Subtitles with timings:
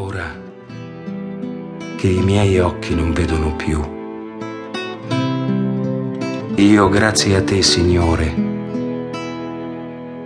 [0.00, 0.32] Ora
[1.96, 3.82] che i miei occhi non vedono più,
[6.54, 8.32] io grazie a te, Signore,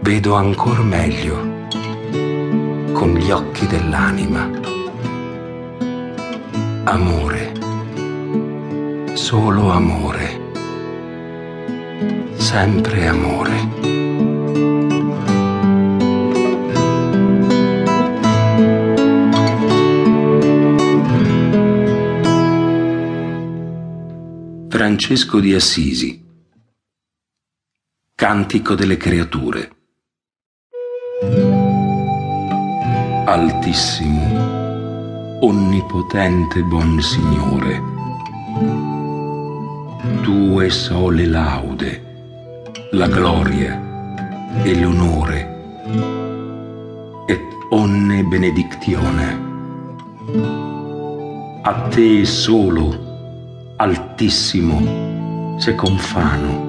[0.00, 1.66] vedo ancor meglio
[2.92, 4.48] con gli occhi dell'anima.
[6.84, 7.52] Amore,
[9.12, 10.40] solo amore,
[12.36, 13.68] sempre amore.
[24.70, 26.22] Francesco di Assisi.
[28.14, 29.70] Cantico delle creature.
[33.24, 37.82] Altissimo, onnipotente buon Signore,
[40.22, 45.56] tue sole laude, la gloria e l'onore.
[47.26, 49.46] Et onne benedictione.
[51.62, 53.07] A te solo
[53.80, 56.66] altissimo se confano,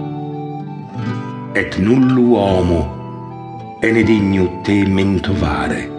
[1.53, 5.89] et nulluomo e ne digno te mentovare.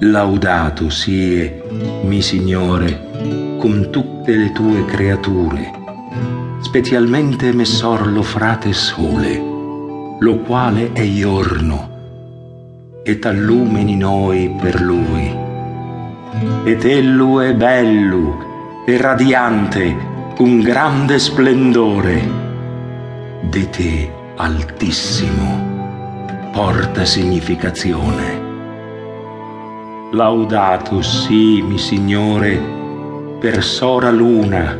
[0.00, 1.62] Laudato sie,
[2.02, 5.70] mi Signore, con tutte le tue creature,
[6.62, 9.40] specialmente messor lo frate sole,
[10.18, 11.90] lo quale è giorno,
[13.04, 15.32] et allumini noi per lui.
[16.64, 18.45] Et ellu è bello,
[18.88, 19.96] e radiante
[20.38, 22.22] un grande splendore.
[23.40, 28.44] Di te, altissimo, porta significazione.
[30.12, 32.60] Laudato sì, mi Signore,
[33.40, 34.78] per sora luna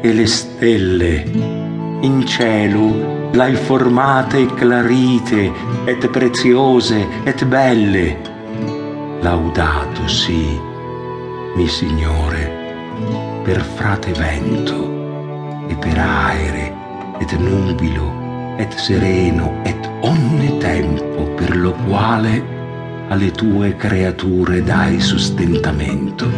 [0.00, 1.24] e le stelle
[2.00, 5.52] in cielo l'hai formate clarite
[5.84, 8.18] et preziose et belle.
[9.20, 10.58] Laudato sì,
[11.54, 12.59] mi Signore,
[13.42, 16.74] per frate vento e per aere
[17.20, 18.08] et nubilo
[18.58, 22.42] et sereno et onne tempo per lo quale
[23.08, 26.30] alle tue creature dai sostentamento.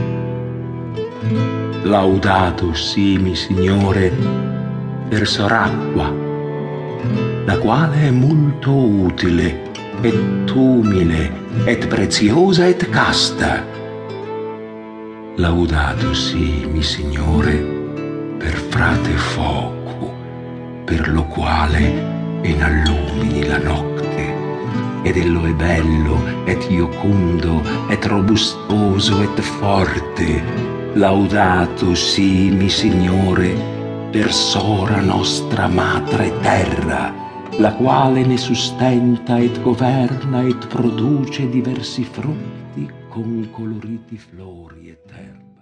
[1.83, 4.11] Laudato simi Signore
[5.09, 6.11] per soracqua,
[7.45, 9.71] la quale è molto utile
[10.01, 11.31] et umile
[11.67, 13.82] et preziosa et casta
[15.37, 17.57] Laudato sì, mi Signore,
[18.37, 20.13] per frate fuoco,
[20.85, 24.35] per lo quale inallumini la notte,
[25.03, 30.43] ed ello è bello, et iocundo, et robustoso, et forte.
[30.93, 33.55] Laudato sì, mi Signore,
[34.11, 37.11] per sora nostra madre terra,
[37.57, 45.43] la quale ne sustenta et governa et produce diversi frutti con coloriti flori et erba.